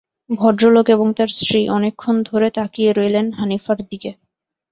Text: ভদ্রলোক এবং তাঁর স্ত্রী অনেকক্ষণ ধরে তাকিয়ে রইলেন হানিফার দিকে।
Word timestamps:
ভদ্রলোক 0.33 0.85
এবং 0.89 1.07
তাঁর 1.17 1.29
স্ত্রী 1.35 1.59
অনেকক্ষণ 1.69 2.15
ধরে 2.29 2.47
তাকিয়ে 2.57 2.89
রইলেন 2.91 3.27
হানিফার 3.39 3.77
দিকে। 3.89 4.11